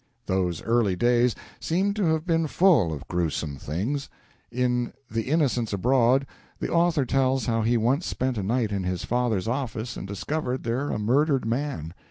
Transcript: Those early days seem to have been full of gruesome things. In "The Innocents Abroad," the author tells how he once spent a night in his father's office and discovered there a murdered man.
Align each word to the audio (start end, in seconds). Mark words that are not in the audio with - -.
Those 0.25 0.63
early 0.63 0.95
days 0.95 1.35
seem 1.59 1.93
to 1.93 2.05
have 2.05 2.25
been 2.25 2.47
full 2.47 2.91
of 2.91 3.07
gruesome 3.07 3.57
things. 3.57 4.09
In 4.51 4.93
"The 5.11 5.29
Innocents 5.29 5.73
Abroad," 5.73 6.25
the 6.57 6.69
author 6.71 7.05
tells 7.05 7.45
how 7.45 7.61
he 7.61 7.77
once 7.77 8.07
spent 8.07 8.35
a 8.39 8.41
night 8.41 8.71
in 8.71 8.81
his 8.83 9.05
father's 9.05 9.47
office 9.47 9.95
and 9.97 10.07
discovered 10.07 10.63
there 10.63 10.89
a 10.89 10.97
murdered 10.97 11.45
man. 11.45 11.93